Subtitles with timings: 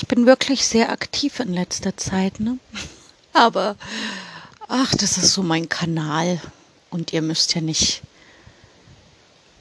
[0.00, 2.60] Ich bin wirklich sehr aktiv in letzter Zeit, ne?
[3.32, 3.74] Aber
[4.68, 6.40] ach, das ist so mein Kanal.
[6.88, 8.02] Und ihr müsst ja nicht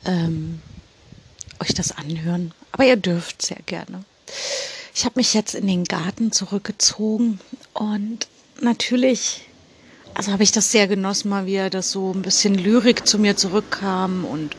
[0.05, 0.61] ähm,
[1.59, 2.53] euch das anhören.
[2.71, 4.05] Aber ihr dürft sehr gerne.
[4.93, 7.39] Ich habe mich jetzt in den Garten zurückgezogen
[7.73, 8.27] und
[8.61, 9.41] natürlich,
[10.13, 13.35] also habe ich das sehr genossen, mal wieder, dass so ein bisschen Lyrik zu mir
[13.37, 14.55] zurückkam und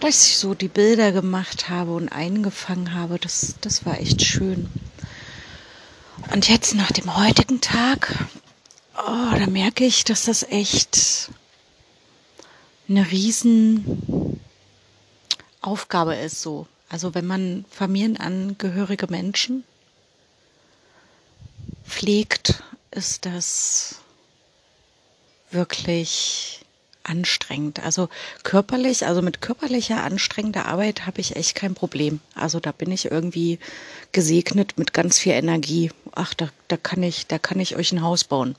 [0.00, 3.18] dass ich so die Bilder gemacht habe und eingefangen habe.
[3.18, 4.68] Das, das war echt schön.
[6.32, 8.26] Und jetzt nach dem heutigen Tag,
[8.96, 11.30] oh, da merke ich, dass das echt
[12.88, 14.40] eine riesen
[15.60, 16.66] Aufgabe ist so.
[16.88, 19.64] Also wenn man familienangehörige Menschen
[21.86, 23.96] pflegt, ist das
[25.50, 26.65] wirklich
[27.08, 27.82] anstrengend.
[27.82, 28.08] Also
[28.42, 32.20] körperlich, also mit körperlicher anstrengender Arbeit habe ich echt kein Problem.
[32.34, 33.58] Also da bin ich irgendwie
[34.12, 35.90] gesegnet mit ganz viel Energie.
[36.12, 38.56] Ach, da, da kann ich, da kann ich euch ein Haus bauen.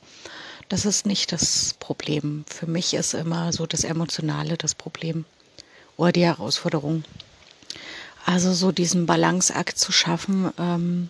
[0.70, 2.44] Das ist nicht das Problem.
[2.48, 5.26] Für mich ist immer so das Emotionale das Problem
[5.96, 7.04] oder die Herausforderung.
[8.26, 11.10] Also so diesen Balanceakt zu schaffen, ähm,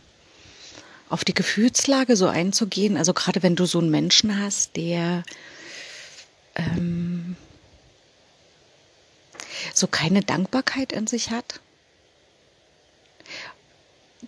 [1.09, 2.97] auf die Gefühlslage so einzugehen.
[2.97, 5.23] Also gerade wenn du so einen Menschen hast, der
[6.57, 7.35] ähm,
[9.73, 11.61] so keine Dankbarkeit in sich hat.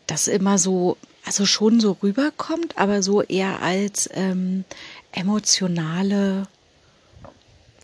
[0.08, 4.64] Das immer so, also schon so rüberkommt, aber so eher als ähm,
[5.12, 6.48] emotionale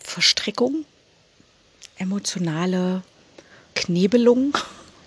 [0.01, 0.85] Verstrickung,
[1.97, 3.03] emotionale
[3.73, 4.57] Knebelung,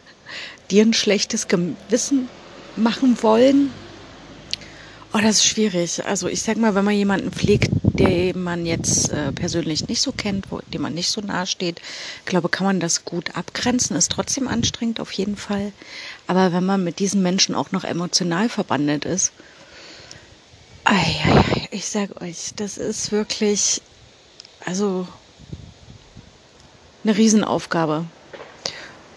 [0.71, 2.29] dir ein schlechtes Gewissen
[2.77, 3.73] machen wollen.
[5.15, 6.05] Oh, das ist schwierig.
[6.05, 10.13] Also ich sag mal, wenn man jemanden pflegt, den man jetzt äh, persönlich nicht so
[10.13, 11.81] kennt, dem man nicht so nahe steht,
[12.25, 13.97] glaube, kann man das gut abgrenzen.
[13.97, 15.73] Ist trotzdem anstrengend auf jeden Fall.
[16.27, 19.33] Aber wenn man mit diesen Menschen auch noch emotional verbandet ist,
[21.71, 23.83] ich sag euch, das ist wirklich,
[24.65, 25.07] also
[27.05, 28.07] eine Riesenaufgabe.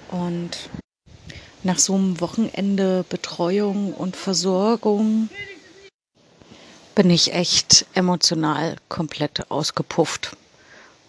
[0.09, 0.69] Und
[1.63, 5.29] nach so einem Wochenende Betreuung und Versorgung
[6.95, 10.35] bin ich echt emotional komplett ausgepufft.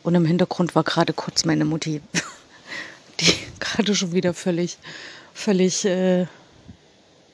[0.02, 2.00] Und im Hintergrund war gerade kurz meine Mutti,
[3.20, 4.78] die gerade schon wieder völlig,
[5.32, 6.26] völlig äh,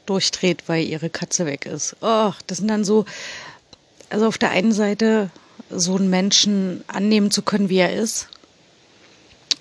[0.06, 1.96] durchdreht, weil ihre Katze weg ist.
[2.00, 3.04] Oh, das sind dann so,
[4.10, 5.30] also auf der einen Seite
[5.70, 8.28] so einen Menschen annehmen zu können, wie er ist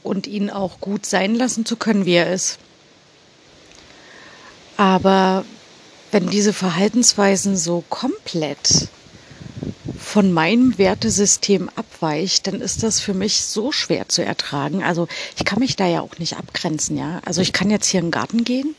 [0.04, 2.59] und ihn auch gut sein lassen zu können, wie er ist.
[4.78, 5.44] Aber
[6.12, 8.90] wenn diese Verhaltensweisen so komplett
[9.97, 14.84] von meinem Wertesystem abweicht, dann ist das für mich so schwer zu ertragen.
[14.84, 17.22] Also ich kann mich da ja auch nicht abgrenzen, ja.
[17.25, 18.75] Also ich kann jetzt hier in den Garten gehen,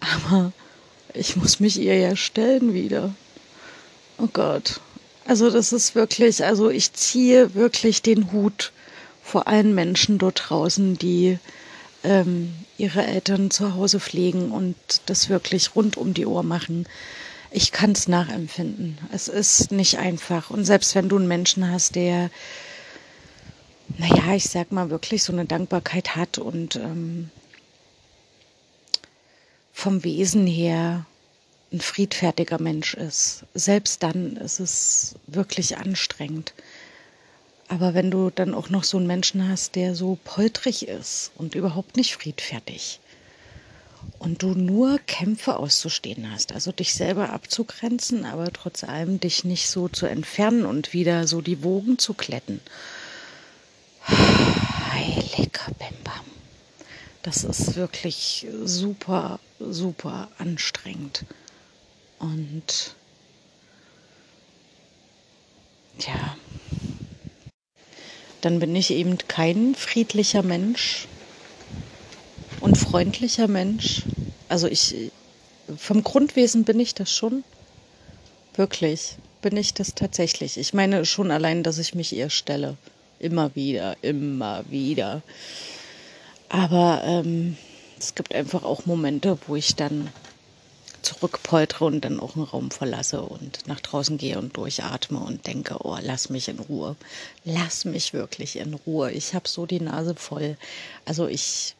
[0.00, 0.52] aber
[1.14, 3.14] ich muss mich ihr ja stellen wieder.
[4.18, 4.80] Oh Gott.
[5.24, 8.72] Also das ist wirklich, also ich ziehe wirklich den Hut
[9.22, 11.38] vor allen Menschen dort draußen, die
[12.04, 14.76] ähm, ihre Eltern zu Hause pflegen und
[15.06, 16.86] das wirklich rund um die Uhr machen.
[17.50, 18.98] Ich kann es nachempfinden.
[19.12, 20.50] Es ist nicht einfach.
[20.50, 22.30] Und selbst wenn du einen Menschen hast, der,
[23.98, 27.30] naja, ich sag mal, wirklich so eine Dankbarkeit hat und ähm,
[29.72, 31.04] vom Wesen her
[31.72, 36.52] ein friedfertiger Mensch ist, selbst dann ist es wirklich anstrengend.
[37.68, 41.54] Aber wenn du dann auch noch so einen Menschen hast, der so poltrig ist und
[41.54, 43.00] überhaupt nicht friedfertig
[44.18, 49.68] und du nur Kämpfe auszustehen hast, also dich selber abzugrenzen, aber trotz allem dich nicht
[49.68, 52.60] so zu entfernen und wieder so die Wogen zu kletten.
[54.06, 56.24] Heiliger Bimbam.
[57.22, 61.24] Das ist wirklich super, super anstrengend.
[62.18, 62.94] Und
[65.98, 66.36] ja,
[68.42, 71.06] dann bin ich eben kein friedlicher Mensch
[72.60, 74.04] und freundlicher Mensch.
[74.48, 75.10] Also ich,
[75.76, 77.44] vom Grundwesen bin ich das schon.
[78.54, 80.58] Wirklich, bin ich das tatsächlich.
[80.58, 82.76] Ich meine schon allein, dass ich mich ihr stelle.
[83.18, 85.22] Immer wieder, immer wieder.
[86.48, 87.56] Aber ähm,
[87.98, 90.10] es gibt einfach auch Momente, wo ich dann
[91.02, 95.76] zurückpoltere und dann auch einen Raum verlasse und nach draußen gehe und durchatme und denke,
[95.80, 96.96] oh, lass mich in Ruhe.
[97.44, 99.10] Lass mich wirklich in Ruhe.
[99.12, 100.56] Ich habe so die Nase voll.
[101.04, 101.74] Also ich,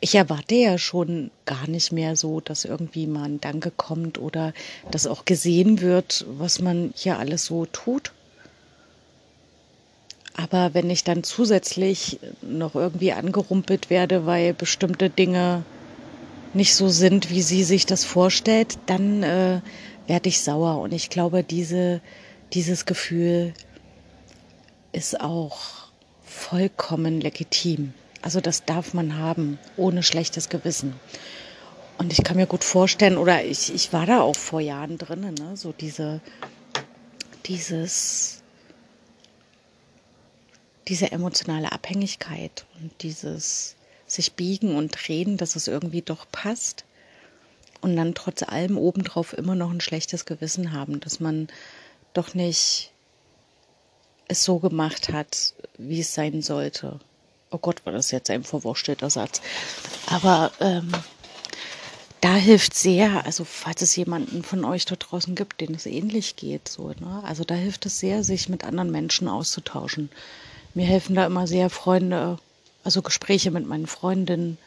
[0.00, 4.52] ich erwarte ja schon gar nicht mehr so, dass irgendwie mal ein Danke kommt oder
[4.90, 8.12] dass auch gesehen wird, was man hier alles so tut.
[10.34, 15.64] Aber wenn ich dann zusätzlich noch irgendwie angerumpelt werde, weil bestimmte Dinge
[16.54, 19.60] nicht so sind, wie sie sich das vorstellt, dann äh,
[20.06, 20.80] werde ich sauer.
[20.80, 22.00] Und ich glaube, diese,
[22.52, 23.54] dieses Gefühl
[24.92, 25.90] ist auch
[26.24, 27.94] vollkommen legitim.
[28.22, 30.94] Also das darf man haben, ohne schlechtes Gewissen.
[31.98, 35.20] Und ich kann mir gut vorstellen, oder ich, ich war da auch vor Jahren drin,
[35.20, 35.56] ne?
[35.56, 36.20] so diese,
[37.46, 38.42] dieses,
[40.88, 43.76] diese emotionale Abhängigkeit und dieses
[44.10, 46.84] sich biegen und drehen, dass es irgendwie doch passt
[47.80, 51.48] und dann trotz allem obendrauf immer noch ein schlechtes Gewissen haben, dass man
[52.12, 52.90] doch nicht
[54.28, 57.00] es so gemacht hat, wie es sein sollte.
[57.50, 59.40] Oh Gott, war das jetzt ein verwurschtelter Satz.
[60.06, 60.92] Aber ähm,
[62.20, 66.36] da hilft sehr, also falls es jemanden von euch dort draußen gibt, den es ähnlich
[66.36, 67.22] geht, so, ne?
[67.24, 70.10] Also da hilft es sehr, sich mit anderen Menschen auszutauschen.
[70.74, 72.38] Mir helfen da immer sehr Freunde,
[72.84, 74.58] also Gespräche mit meinen Freundinnen,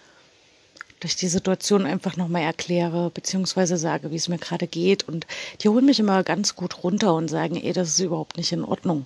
[1.03, 5.07] ich die Situation einfach nochmal erkläre, beziehungsweise sage, wie es mir gerade geht.
[5.07, 5.27] Und
[5.61, 8.63] die holen mich immer ganz gut runter und sagen, ey, das ist überhaupt nicht in
[8.63, 9.05] Ordnung,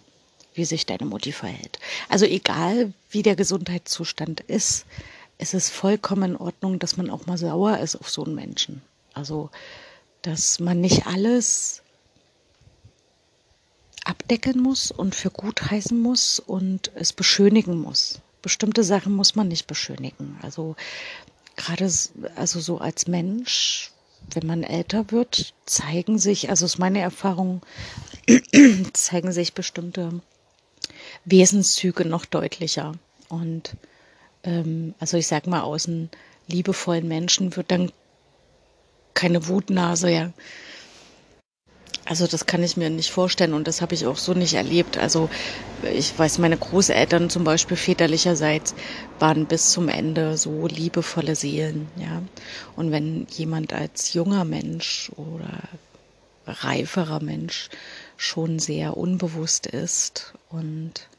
[0.54, 1.80] wie sich deine Mutti verhält.
[2.09, 4.86] Also egal, wie der Gesundheitszustand ist,
[5.38, 8.81] es ist vollkommen in Ordnung, dass man auch mal sauer ist auf so einen Menschen.
[9.13, 9.50] Also,
[10.24, 11.81] dass man nicht alles
[14.04, 18.19] abdecken muss und für gut heißen muss und es beschönigen muss.
[18.48, 20.40] Bestimmte Sachen muss man nicht beschönigen.
[20.42, 20.78] Also
[21.58, 21.92] gerade
[22.38, 23.92] also so als Mensch,
[24.34, 27.62] wenn man älter wird, zeigen sich, also ist meine Erfahrung,
[28.94, 30.22] zeigen sich bestimmte
[31.26, 32.94] Wesenszüge noch deutlicher.
[33.28, 33.76] Und
[34.44, 36.08] ähm, also ich sag mal, aus einem
[36.48, 37.92] liebevollen Menschen wird dann
[39.14, 40.32] keine Wutnase, ja.
[42.06, 44.98] Also das kann ich mir nicht vorstellen und das habe ich auch so nicht erlebt.
[44.98, 45.30] Also
[45.94, 48.75] ich weiß, meine Großeltern zum Beispiel väterlicherseits
[49.19, 52.24] waren bis zum Ende so liebevolle Seelen, ja.
[52.78, 55.60] Und wenn jemand als junger Mensch oder
[56.45, 57.69] reiferer Mensch
[58.16, 61.10] schon sehr unbewusst ist und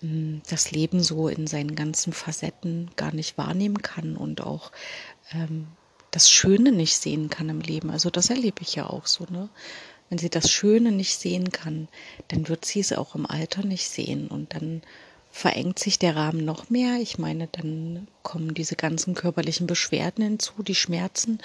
[0.00, 4.72] hm, das Leben so in seinen ganzen Facetten gar nicht wahrnehmen kann und auch
[5.32, 5.68] ähm,
[6.16, 7.90] das Schöne nicht sehen kann im Leben.
[7.90, 9.50] Also das erlebe ich ja auch so, ne?
[10.08, 11.88] Wenn sie das Schöne nicht sehen kann,
[12.28, 14.80] dann wird sie es auch im Alter nicht sehen und dann
[15.36, 16.98] verengt sich der Rahmen noch mehr.
[16.98, 21.40] Ich meine, dann kommen diese ganzen körperlichen Beschwerden hinzu, die Schmerzen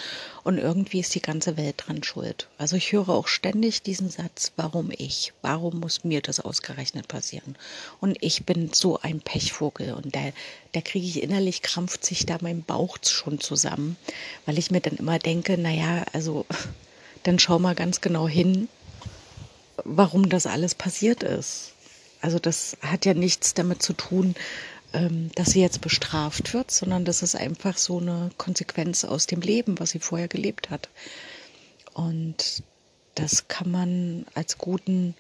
[0.46, 2.48] und irgendwie ist die ganze Welt dran schuld.
[2.58, 5.34] Also ich höre auch ständig diesen Satz, warum ich?
[5.42, 7.58] Warum muss mir das ausgerechnet passieren?
[8.00, 10.22] Und ich bin so ein Pechvogel und da,
[10.72, 13.98] da kriege ich innerlich krampft sich da mein Bauch schon zusammen,
[14.46, 16.46] weil ich mir dann immer denke, naja, also
[17.24, 18.70] dann schau mal ganz genau hin,
[19.84, 21.74] warum das alles passiert ist.
[22.22, 24.36] Also das hat ja nichts damit zu tun,
[24.94, 29.42] ähm, dass sie jetzt bestraft wird, sondern das ist einfach so eine Konsequenz aus dem
[29.42, 30.90] Leben, was sie vorher gelebt hat.
[31.94, 32.64] Und
[33.16, 35.16] das kann man als guten,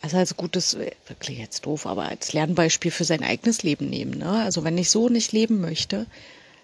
[0.00, 0.76] also als gutes,
[1.06, 4.18] wirklich jetzt doof, aber als Lernbeispiel für sein eigenes Leben nehmen.
[4.18, 4.42] Ne?
[4.42, 6.06] Also wenn ich so nicht leben möchte,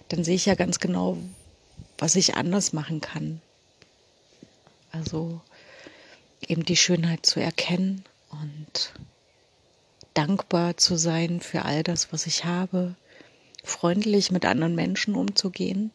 [0.09, 1.19] dann sehe ich ja ganz genau,
[1.99, 3.41] was ich anders machen kann.
[4.93, 5.41] Also
[6.47, 8.92] eben die Schönheit zu erkennen und
[10.14, 12.94] dankbar zu sein für all das, was ich habe,
[13.64, 15.90] freundlich mit anderen Menschen umzugehen.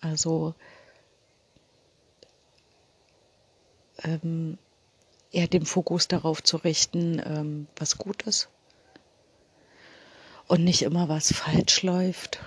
[0.00, 0.54] Also
[4.02, 4.58] ähm,
[5.30, 8.48] eher den Fokus darauf zu richten, ähm, was gut ist
[10.50, 12.40] und nicht immer was falsch läuft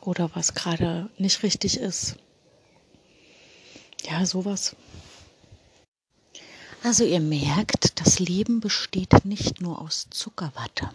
[0.00, 2.16] oder was gerade nicht richtig ist.
[4.02, 4.74] Ja, sowas.
[6.86, 10.88] Also ihr merkt, das Leben besteht nicht nur aus Zuckerwatte.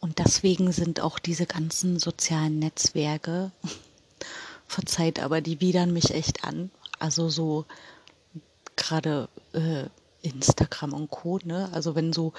[0.00, 3.52] Und deswegen sind auch diese ganzen sozialen Netzwerke,
[4.66, 6.70] verzeiht aber, die widern mich echt an.
[6.98, 7.66] Also so
[8.76, 9.90] gerade äh,
[10.22, 11.38] Instagram und Co.
[11.44, 11.68] Ne?
[11.72, 12.32] Also wenn so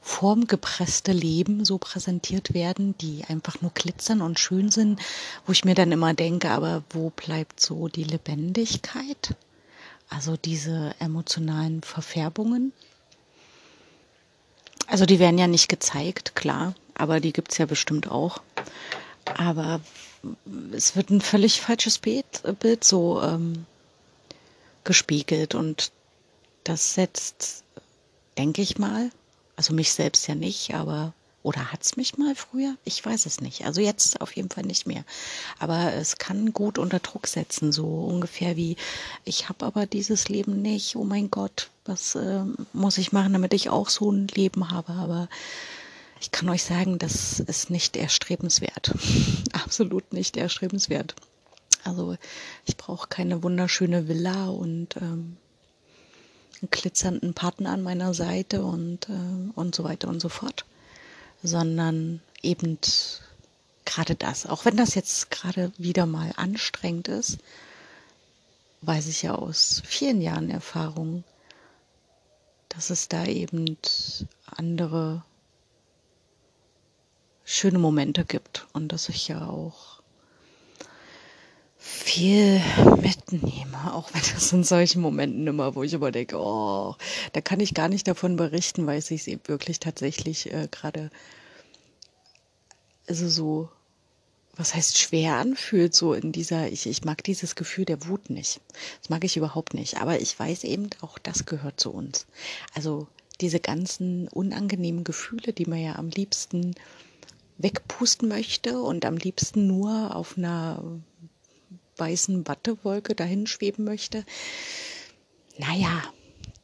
[0.00, 4.98] formgepresste Leben so präsentiert werden, die einfach nur glitzern und schön sind,
[5.46, 9.36] wo ich mir dann immer denke, aber wo bleibt so die Lebendigkeit?
[10.10, 12.72] Also diese emotionalen Verfärbungen.
[14.88, 18.42] Also die werden ja nicht gezeigt, klar, aber die gibt es ja bestimmt auch.
[19.24, 19.80] Aber
[20.72, 23.66] es wird ein völlig falsches Bild, Bild so ähm,
[24.82, 25.92] gespiegelt und
[26.64, 27.62] das setzt,
[28.36, 29.10] denke ich mal,
[29.56, 31.12] also mich selbst ja nicht, aber
[31.42, 32.76] oder hat es mich mal früher?
[32.84, 33.64] Ich weiß es nicht.
[33.64, 35.04] Also jetzt auf jeden Fall nicht mehr.
[35.58, 38.76] Aber es kann gut unter Druck setzen, so ungefähr wie,
[39.24, 40.96] ich habe aber dieses Leben nicht.
[40.96, 44.92] Oh mein Gott, was äh, muss ich machen, damit ich auch so ein Leben habe?
[44.92, 45.28] Aber
[46.20, 48.92] Ich kann euch sagen, das ist nicht erstrebenswert.
[49.52, 51.14] Absolut nicht erstrebenswert.
[51.84, 52.16] Also
[52.66, 55.38] ich brauche keine wunderschöne Villa und ähm,
[56.60, 60.66] einen glitzernden Partner an meiner Seite und, äh, und so weiter und so fort,
[61.42, 62.78] sondern eben
[63.84, 64.46] gerade das.
[64.46, 67.38] Auch wenn das jetzt gerade wieder mal anstrengend ist,
[68.82, 71.24] weiß ich ja aus vielen Jahren Erfahrung,
[72.68, 73.76] dass es da eben
[74.46, 75.22] andere
[77.44, 79.99] schöne Momente gibt und dass ich ja auch
[81.80, 82.60] viel
[83.00, 86.94] mitnehme, auch wenn das in solchen Momenten immer, wo ich immer denke, oh,
[87.32, 91.10] da kann ich gar nicht davon berichten, weil es sich eben wirklich tatsächlich äh, gerade
[93.08, 93.68] also so
[94.60, 98.60] was heißt schwer anfühlt, so in dieser, ich, ich mag dieses Gefühl der Wut nicht.
[99.00, 100.00] Das mag ich überhaupt nicht.
[100.02, 102.26] Aber ich weiß eben, auch das gehört zu uns.
[102.74, 103.06] Also
[103.40, 106.74] diese ganzen unangenehmen Gefühle, die man ja am liebsten
[107.56, 110.82] wegpusten möchte und am liebsten nur auf einer
[112.00, 114.24] weißen Wattewolke dahin schweben möchte.
[115.58, 116.02] Naja,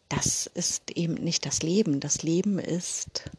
[0.09, 2.01] das ist eben nicht das Leben.
[2.01, 3.31] Das Leben ist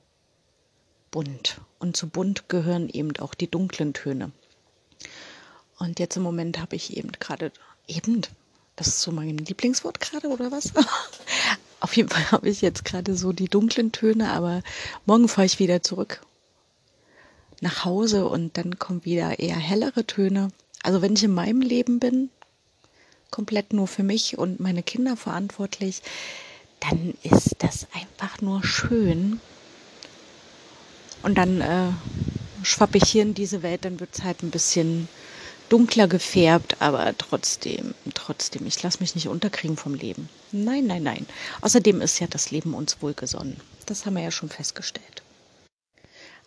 [1.12, 1.60] bunt.
[1.80, 4.32] Und zu bunt gehören eben auch die dunklen Töne.
[5.80, 7.52] Und jetzt im Moment habe ich eben gerade,
[7.88, 8.22] eben,
[8.76, 10.74] das ist so mein Lieblingswort gerade oder was?
[11.80, 14.62] Auf jeden Fall habe ich jetzt gerade so die dunklen Töne, aber
[15.06, 16.22] morgen fahre ich wieder zurück
[17.62, 20.50] nach Hause und dann kommen wieder eher hellere Töne.
[20.88, 22.30] Also wenn ich in meinem Leben bin,
[23.30, 26.02] komplett nur für mich und meine Kinder verantwortlich,
[26.80, 29.42] dann ist das einfach nur schön.
[31.24, 31.90] Und dann äh,
[32.64, 35.10] schwappe ich hier in diese Welt, dann wird es halt ein bisschen
[35.68, 40.30] dunkler gefärbt, aber trotzdem, trotzdem, ich lasse mich nicht unterkriegen vom Leben.
[40.54, 41.26] Nein, nein, nein.
[41.60, 43.60] Außerdem ist ja das Leben uns wohlgesonnen.
[43.88, 45.22] Das haben wir ja schon festgestellt.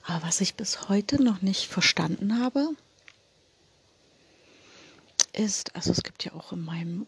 [0.07, 2.71] Aber was ich bis heute noch nicht verstanden habe,
[5.33, 7.07] ist, also es gibt ja auch in meinem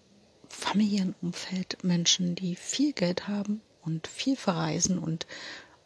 [0.48, 5.26] Familienumfeld Menschen, die viel Geld haben und viel verreisen und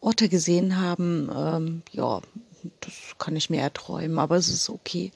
[0.00, 1.30] Orte gesehen haben.
[1.34, 2.20] Ähm, ja,
[2.80, 5.12] das kann ich mir erträumen, aber es ist okay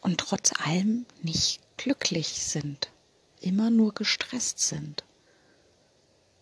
[0.00, 2.90] und trotz allem nicht glücklich sind,
[3.40, 5.04] immer nur gestresst sind.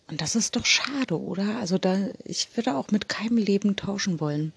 [0.07, 1.59] Und das ist doch schade, oder?
[1.59, 4.53] Also da, ich würde auch mit keinem Leben tauschen wollen.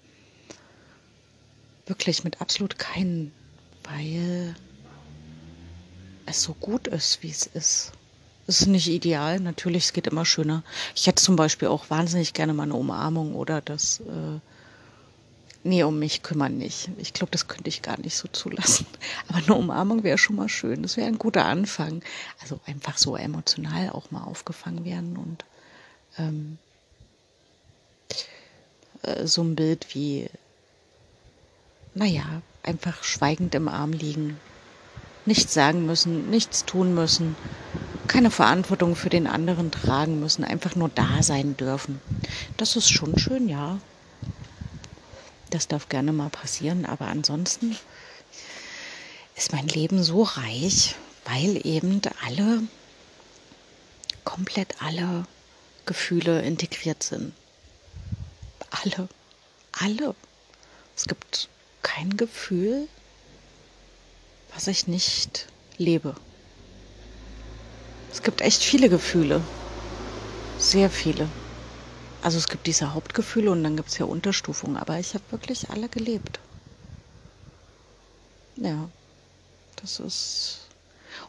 [1.85, 3.31] Wirklich mit absolut keinem,
[3.83, 4.55] weil
[6.25, 7.91] es so gut ist, wie es ist.
[8.45, 10.63] Es ist nicht ideal, natürlich, es geht immer schöner.
[10.95, 14.39] Ich hätte zum Beispiel auch wahnsinnig gerne mal eine Umarmung oder das äh,
[15.65, 16.89] Nee, um mich kümmern nicht.
[16.97, 18.85] Ich glaube, das könnte ich gar nicht so zulassen.
[19.29, 20.83] Aber eine Umarmung wäre schon mal schön.
[20.83, 22.03] Das wäre ein guter Anfang.
[22.41, 25.45] Also einfach so emotional auch mal aufgefangen werden und
[26.17, 26.57] ähm,
[29.03, 30.29] äh, so ein Bild wie,
[31.93, 34.37] naja, einfach schweigend im Arm liegen.
[35.25, 37.35] Nichts sagen müssen, nichts tun müssen,
[38.07, 42.01] keine Verantwortung für den anderen tragen müssen, einfach nur da sein dürfen.
[42.57, 43.79] Das ist schon schön, ja.
[45.49, 47.77] Das darf gerne mal passieren, aber ansonsten
[49.35, 52.63] ist mein Leben so reich, weil eben alle,
[54.23, 55.25] komplett alle
[55.85, 57.33] Gefühle integriert sind.
[58.69, 59.07] Alle,
[59.71, 60.15] alle.
[60.95, 61.49] Es gibt
[61.81, 62.87] kein Gefühl,
[64.53, 66.15] was ich nicht lebe.
[68.11, 69.41] Es gibt echt viele Gefühle.
[70.59, 71.27] Sehr viele.
[72.21, 75.69] Also es gibt diese Hauptgefühle und dann gibt es ja Unterstufungen, aber ich habe wirklich
[75.69, 76.39] alle gelebt.
[78.55, 78.87] Ja,
[79.81, 80.59] das ist.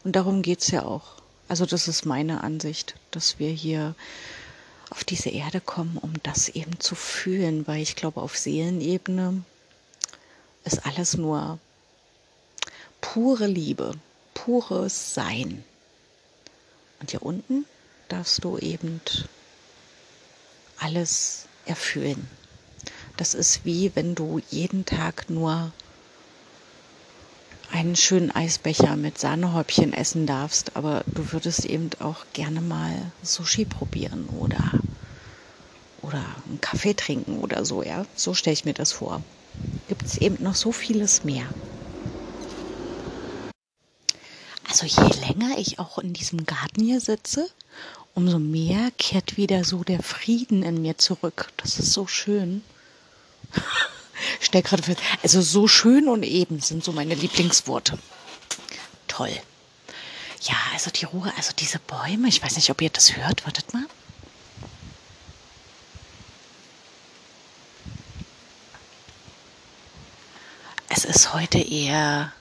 [0.04, 1.22] Und darum geht es ja auch.
[1.48, 3.94] Also das ist meine Ansicht, dass wir hier
[4.90, 9.42] auf diese Erde kommen, um das eben zu fühlen, weil ich glaube, auf Seelenebene
[10.64, 11.58] ist alles nur
[13.04, 13.92] pure Liebe,
[14.32, 15.62] pures Sein.
[17.00, 17.66] Und hier unten
[18.08, 19.00] darfst du eben
[20.78, 22.26] alles erfüllen.
[23.18, 25.70] Das ist wie wenn du jeden Tag nur
[27.70, 33.66] einen schönen Eisbecher mit Sahnehäubchen essen darfst, aber du würdest eben auch gerne mal Sushi
[33.66, 34.82] probieren oder
[36.00, 38.06] oder einen Kaffee trinken oder so, ja.
[38.14, 39.22] So stelle ich mir das vor.
[39.88, 41.52] Gibt es eben noch so vieles mehr.
[44.74, 47.48] Also je länger ich auch in diesem Garten hier sitze,
[48.12, 51.52] umso mehr kehrt wieder so der Frieden in mir zurück.
[51.58, 52.62] Das ist so schön.
[54.40, 57.98] Ich stell gerade fest, also so schön und eben sind so meine Lieblingsworte.
[59.06, 59.30] Toll.
[60.42, 63.74] Ja, also die Ruhe, also diese Bäume, ich weiß nicht, ob ihr das hört, wartet
[63.74, 63.84] mal.
[70.88, 72.32] Es ist heute eher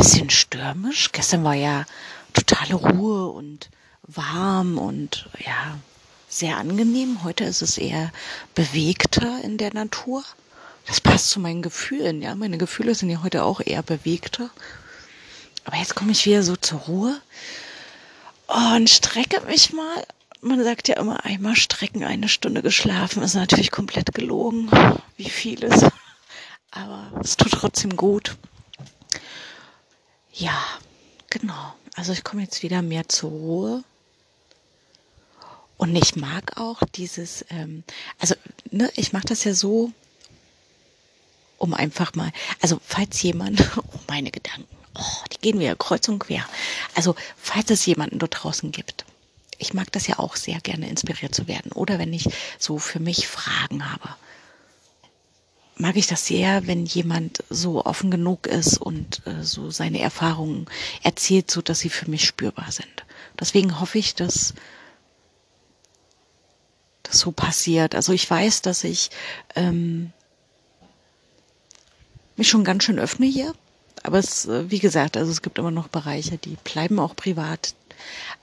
[0.00, 1.12] bisschen stürmisch.
[1.12, 1.84] Gestern war ja
[2.32, 3.68] totale Ruhe und
[4.04, 5.78] warm und ja,
[6.26, 7.22] sehr angenehm.
[7.22, 8.10] Heute ist es eher
[8.54, 10.24] bewegter in der Natur.
[10.86, 12.34] Das passt zu meinen Gefühlen, ja.
[12.34, 14.48] Meine Gefühle sind ja heute auch eher bewegter.
[15.66, 17.20] Aber jetzt komme ich wieder so zur Ruhe
[18.46, 20.06] und strecke mich mal.
[20.40, 24.70] Man sagt ja immer, einmal strecken, eine Stunde geschlafen, ist natürlich komplett gelogen,
[25.18, 25.84] wie vieles.
[26.70, 28.38] Aber es tut trotzdem gut.
[30.32, 30.62] Ja,
[31.28, 31.74] genau.
[31.94, 33.84] Also ich komme jetzt wieder mehr zur Ruhe.
[35.76, 37.84] Und ich mag auch dieses, ähm,
[38.18, 38.34] also
[38.70, 39.92] ne, ich mache das ja so,
[41.56, 46.18] um einfach mal, also falls jemand, oh meine Gedanken, oh, die gehen wieder kreuz und
[46.18, 46.46] quer.
[46.94, 49.04] Also falls es jemanden dort draußen gibt,
[49.58, 51.72] ich mag das ja auch sehr gerne inspiriert zu werden.
[51.72, 54.16] Oder wenn ich so für mich Fragen habe,
[55.80, 60.66] mag ich das sehr, wenn jemand so offen genug ist und äh, so seine Erfahrungen
[61.02, 63.04] erzählt, so dass sie für mich spürbar sind.
[63.38, 64.54] Deswegen hoffe ich, dass
[67.02, 67.94] das so passiert.
[67.94, 69.10] Also ich weiß, dass ich
[69.56, 70.12] ähm,
[72.36, 73.54] mich schon ganz schön öffne hier.
[74.02, 77.74] Aber es, äh, wie gesagt, also es gibt immer noch Bereiche, die bleiben auch privat.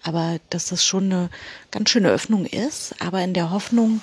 [0.04, 1.30] Aber dass das schon eine
[1.72, 4.02] ganz schöne Öffnung ist, aber in der Hoffnung,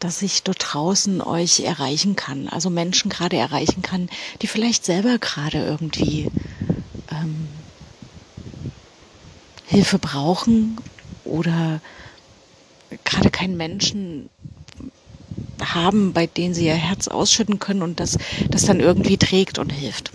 [0.00, 4.08] dass ich dort draußen euch erreichen kann, also Menschen gerade erreichen kann,
[4.42, 6.30] die vielleicht selber gerade irgendwie
[7.10, 7.48] ähm,
[9.66, 10.78] Hilfe brauchen
[11.24, 11.80] oder
[13.04, 14.30] gerade keinen Menschen
[15.62, 18.18] haben, bei denen sie ihr Herz ausschütten können und das,
[18.50, 20.10] das dann irgendwie trägt und hilft.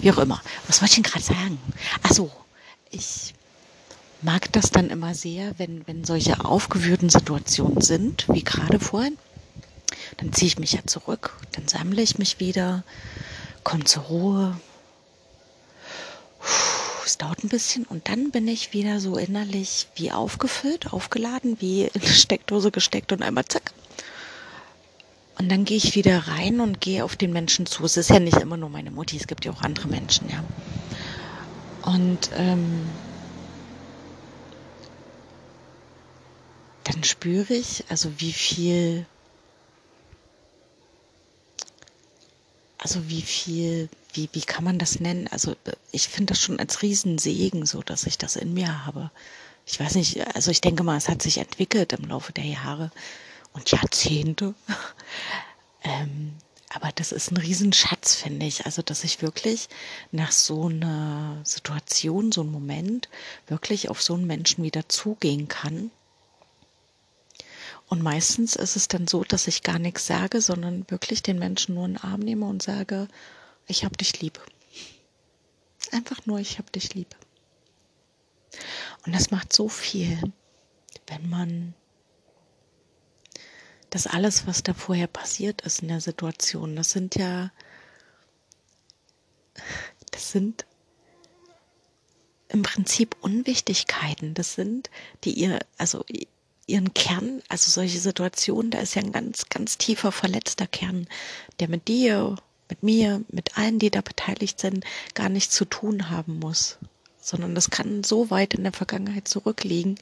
[0.00, 0.40] Wie auch immer.
[0.66, 1.58] Was wollte ich denn gerade sagen?
[2.02, 2.30] Ach so,
[2.90, 3.34] ich
[4.22, 9.16] mag das dann immer sehr, wenn, wenn solche aufgewühlten Situationen sind, wie gerade vorhin.
[10.16, 12.84] Dann ziehe ich mich ja zurück, dann sammle ich mich wieder,
[13.64, 14.60] komme zur Ruhe.
[17.04, 21.84] Es dauert ein bisschen und dann bin ich wieder so innerlich wie aufgefüllt, aufgeladen, wie
[21.84, 23.72] in eine Steckdose gesteckt und einmal zack,
[25.38, 27.84] und dann gehe ich wieder rein und gehe auf den Menschen zu.
[27.84, 30.42] Es ist ja nicht immer nur meine Mutti, es gibt ja auch andere Menschen, ja.
[31.82, 32.86] Und ähm,
[36.90, 39.06] dann spüre ich, also wie viel,
[42.78, 45.28] also wie viel, wie, wie kann man das nennen?
[45.28, 45.54] Also
[45.92, 49.10] ich finde das schon als Riesensegen so, dass ich das in mir habe.
[49.66, 52.90] Ich weiß nicht, also ich denke mal, es hat sich entwickelt im Laufe der Jahre
[53.52, 54.54] und Jahrzehnte.
[55.82, 56.34] ähm,
[56.70, 58.66] aber das ist ein Riesenschatz, finde ich.
[58.66, 59.68] Also, dass ich wirklich
[60.10, 63.08] nach so einer Situation, so einem Moment,
[63.46, 65.90] wirklich auf so einen Menschen wieder zugehen kann.
[67.88, 71.74] Und meistens ist es dann so, dass ich gar nichts sage, sondern wirklich den Menschen
[71.74, 73.08] nur in den Arm nehme und sage,
[73.66, 74.40] ich hab dich lieb.
[75.90, 77.16] Einfach nur, ich hab dich lieb.
[79.06, 80.20] Und das macht so viel,
[81.06, 81.74] wenn man
[83.90, 87.50] dass alles, was da vorher passiert ist in der Situation, das sind ja,
[90.10, 90.66] das sind
[92.48, 94.34] im Prinzip Unwichtigkeiten.
[94.34, 94.90] Das sind,
[95.24, 96.04] die ihr, also
[96.68, 101.08] ihren Kern, also solche Situationen, da ist ja ein ganz, ganz tiefer verletzter Kern,
[101.60, 102.36] der mit dir,
[102.68, 106.78] mit mir, mit allen, die da beteiligt sind, gar nichts zu tun haben muss,
[107.20, 109.98] sondern das kann so weit in der Vergangenheit zurückliegen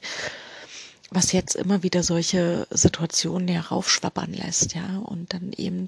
[1.09, 5.87] was jetzt immer wieder solche Situationen heraufschwappern lässt, ja, und dann eben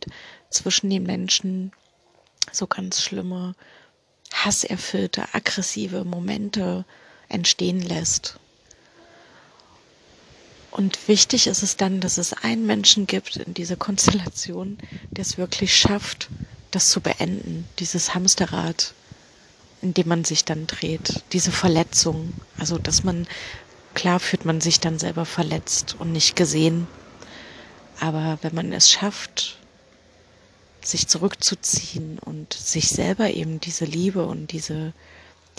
[0.49, 1.71] zwischen den Menschen
[2.51, 3.55] so ganz schlimme,
[4.33, 6.85] hasserfüllte, aggressive Momente
[7.27, 8.39] entstehen lässt.
[10.71, 14.77] Und wichtig ist es dann, dass es einen Menschen gibt in dieser Konstellation,
[15.11, 16.29] der es wirklich schafft,
[16.71, 18.93] das zu beenden, dieses Hamsterrad,
[19.81, 23.27] in dem man sich dann dreht, diese Verletzung, also dass man
[23.93, 26.87] Klar fühlt man sich dann selber verletzt und nicht gesehen.
[27.99, 29.57] Aber wenn man es schafft,
[30.81, 34.93] sich zurückzuziehen und sich selber eben diese Liebe und diese,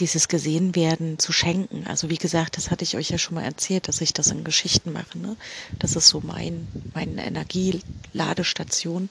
[0.01, 1.87] dieses Gesehenwerden zu schenken.
[1.87, 4.45] Also wie gesagt, das hatte ich euch ja schon mal erzählt, dass ich das in
[4.45, 5.19] Geschichten mache.
[5.19, 5.37] Ne?
[5.79, 9.11] Das ist so mein, meine Energieladestation.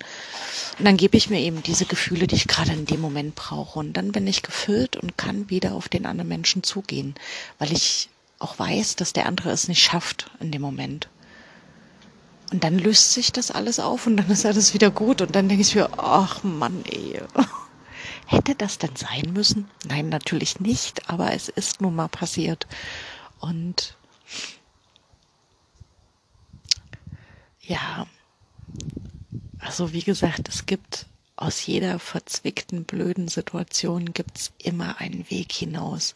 [0.78, 3.80] Und dann gebe ich mir eben diese Gefühle, die ich gerade in dem Moment brauche.
[3.80, 7.16] Und dann bin ich gefüllt und kann wieder auf den anderen Menschen zugehen,
[7.60, 11.10] weil ich auch weiß, dass der andere es nicht schafft in dem Moment.
[12.52, 15.22] Und dann löst sich das alles auf und dann ist alles wieder gut.
[15.22, 17.22] Und dann denke ich mir, ach Mann, ey.
[18.32, 19.72] Hätte das denn sein müssen?
[19.88, 22.68] Nein, natürlich nicht, aber es ist nun mal passiert.
[23.40, 23.96] Und
[27.62, 28.06] ja,
[29.58, 36.14] also wie gesagt, es gibt aus jeder verzwickten, blöden Situation gibt's immer einen Weg hinaus.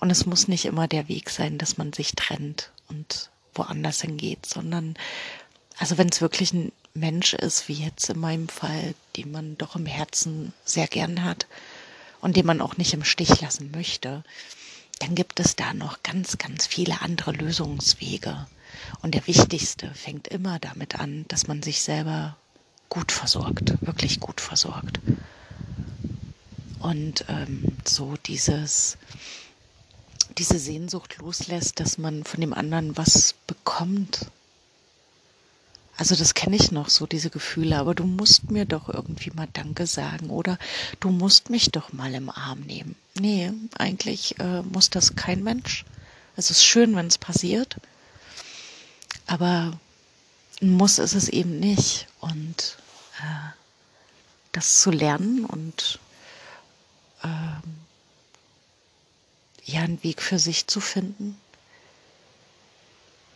[0.00, 4.46] Und es muss nicht immer der Weg sein, dass man sich trennt und woanders hingeht,
[4.46, 4.96] sondern
[5.78, 9.76] also wenn es wirklich ein Mensch ist, wie jetzt in meinem Fall, den man doch
[9.76, 11.46] im Herzen sehr gern hat
[12.20, 14.22] und den man auch nicht im Stich lassen möchte,
[14.98, 18.46] dann gibt es da noch ganz, ganz viele andere Lösungswege.
[19.00, 22.36] Und der wichtigste fängt immer damit an, dass man sich selber
[22.88, 25.00] gut versorgt, wirklich gut versorgt.
[26.78, 28.98] Und ähm, so dieses,
[30.36, 34.26] diese Sehnsucht loslässt, dass man von dem anderen was bekommt,
[36.02, 39.46] also das kenne ich noch so, diese Gefühle, aber du musst mir doch irgendwie mal
[39.52, 40.58] Danke sagen oder
[40.98, 42.96] du musst mich doch mal im Arm nehmen.
[43.14, 45.84] Nee, eigentlich äh, muss das kein Mensch.
[46.34, 47.76] Es ist schön, wenn es passiert,
[49.28, 49.78] aber
[50.60, 52.08] muss ist es eben nicht.
[52.18, 52.78] Und
[53.20, 53.52] äh,
[54.50, 56.00] das zu lernen und
[57.22, 57.28] äh,
[59.66, 61.36] ja, einen Weg für sich zu finden,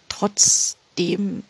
[0.09, 1.45] trotzdem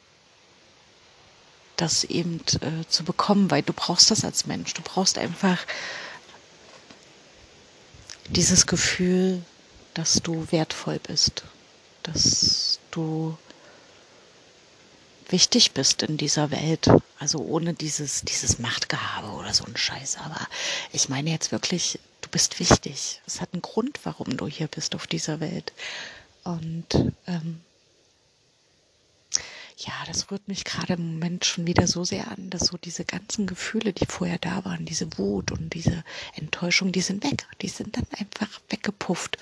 [1.76, 4.74] das eben äh, zu bekommen, weil du brauchst das als Mensch.
[4.74, 5.58] Du brauchst einfach
[8.28, 9.42] dieses Gefühl,
[9.94, 11.44] dass du wertvoll bist,
[12.02, 13.36] dass du
[15.28, 16.90] wichtig bist in dieser Welt.
[17.18, 20.18] Also ohne dieses, dieses Machtgehabe oder so ein Scheiß.
[20.18, 20.40] Aber
[20.92, 23.20] ich meine jetzt wirklich, du bist wichtig.
[23.26, 25.72] Es hat einen Grund, warum du hier bist auf dieser Welt.
[26.44, 27.60] Und ähm,
[29.76, 33.04] ja, das rührt mich gerade im Moment schon wieder so sehr an, dass so diese
[33.04, 36.02] ganzen Gefühle, die vorher da waren, diese Wut und diese
[36.34, 37.46] Enttäuschung, die sind weg.
[37.60, 39.36] Die sind dann einfach weggepufft.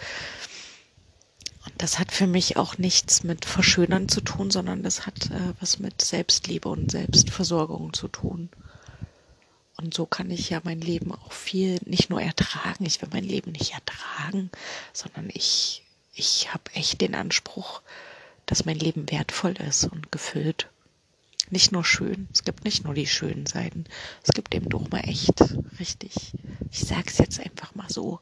[1.64, 5.54] Und das hat für mich auch nichts mit Verschönern zu tun, sondern das hat äh,
[5.60, 8.50] was mit Selbstliebe und Selbstversorgung zu tun.
[9.76, 13.24] Und so kann ich ja mein Leben auch viel nicht nur ertragen, ich will mein
[13.24, 14.50] Leben nicht ertragen,
[14.92, 17.82] sondern ich, ich habe echt den Anspruch,
[18.46, 20.68] dass mein Leben wertvoll ist und gefüllt.
[21.50, 23.84] Nicht nur schön, es gibt nicht nur die schönen Seiten,
[24.22, 25.40] es gibt eben doch mal echt
[25.78, 26.32] richtig,
[26.70, 28.20] ich sag's jetzt einfach mal so,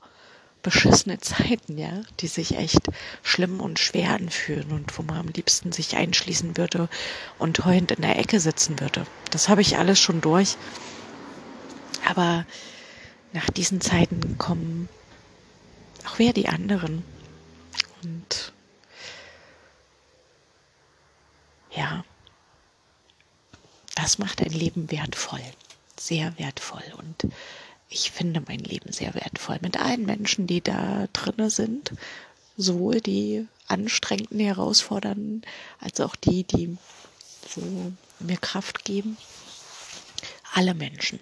[0.62, 2.80] beschissene Zeiten, ja, die sich echt
[3.22, 6.88] schlimm und schwer anfühlen und wo man am liebsten sich einschließen würde
[7.38, 9.06] und heulend in der Ecke sitzen würde.
[9.30, 10.56] Das habe ich alles schon durch.
[12.08, 12.46] Aber
[13.32, 14.88] nach diesen Zeiten kommen
[16.06, 17.04] auch wieder die anderen.
[18.02, 18.52] Und
[21.70, 22.04] ja,
[24.02, 25.44] das macht ein Leben wertvoll,
[25.96, 26.82] sehr wertvoll.
[26.98, 27.32] Und
[27.88, 31.92] ich finde mein Leben sehr wertvoll mit allen Menschen, die da drinne sind,
[32.56, 35.42] sowohl die anstrengenden, herausfordernden,
[35.78, 36.76] als auch die, die
[37.48, 37.62] so
[38.18, 39.16] mir Kraft geben.
[40.52, 41.20] Alle Menschen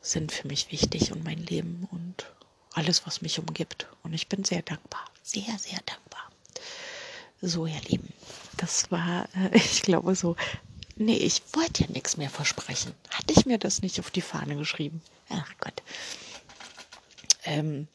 [0.00, 2.26] sind für mich wichtig und mein Leben und
[2.72, 3.86] alles, was mich umgibt.
[4.02, 6.28] Und ich bin sehr dankbar, sehr, sehr dankbar.
[7.40, 8.12] So, ihr Lieben,
[8.56, 10.36] das war, äh, ich glaube, so.
[10.98, 12.92] Nee, ich wollte ja nichts mehr versprechen.
[13.10, 15.02] Hatte ich mir das nicht auf die Fahne geschrieben?
[15.28, 15.82] Ach Gott.
[17.44, 17.86] Ähm,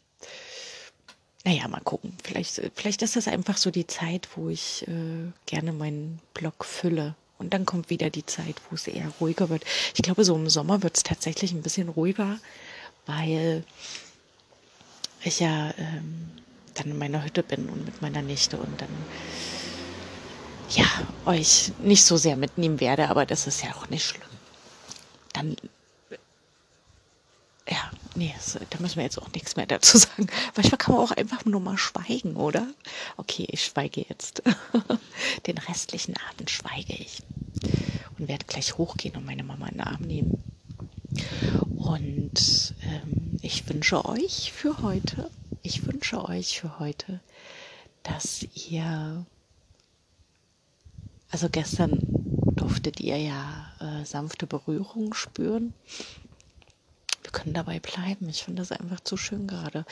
[1.44, 2.16] naja, mal gucken.
[2.24, 7.16] Vielleicht, vielleicht ist das einfach so die Zeit, wo ich äh, gerne meinen Blog fülle.
[7.40, 9.64] Und dann kommt wieder die Zeit, wo es eher ruhiger wird.
[9.96, 12.38] Ich glaube, so im Sommer wird es tatsächlich ein bisschen ruhiger,
[13.08, 13.64] weil
[15.24, 16.30] ich ja ähm,
[16.76, 18.90] dann in meiner Hütte bin und mit meiner Nichte und dann
[20.76, 20.86] ja
[21.26, 24.24] euch nicht so sehr mitnehmen werde, aber das ist ja auch nicht schlimm.
[25.34, 25.56] Dann
[27.70, 28.34] ja, nee,
[28.70, 30.28] da müssen wir jetzt auch nichts mehr dazu sagen.
[30.56, 32.68] Manchmal kann man auch einfach nur mal schweigen, oder?
[33.18, 34.42] Okay, ich schweige jetzt.
[35.48, 37.22] Den restlichen Abend schweige ich
[38.18, 40.44] und werde gleich hochgehen und meine Mama in den Arm nehmen.
[41.78, 45.30] Und ähm, ich wünsche euch für heute
[45.64, 47.20] ich wünsche euch für heute,
[48.04, 49.26] dass ihr,
[51.32, 52.00] also gestern
[52.56, 55.74] durftet ihr ja äh, sanfte Berührung spüren.
[57.24, 58.28] Wir können dabei bleiben.
[58.30, 59.86] Ich finde das einfach zu schön gerade.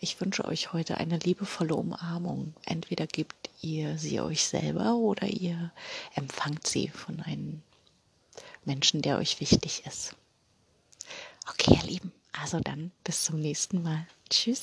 [0.00, 2.54] Ich wünsche euch heute eine liebevolle Umarmung.
[2.64, 5.72] Entweder gebt ihr sie euch selber oder ihr
[6.14, 7.62] empfangt sie von einem
[8.64, 10.14] Menschen, der euch wichtig ist.
[11.50, 12.12] Okay, ihr Lieben.
[12.32, 14.06] Also dann bis zum nächsten Mal.
[14.30, 14.62] Tschüss.